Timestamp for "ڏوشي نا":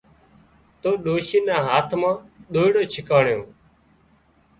1.03-1.55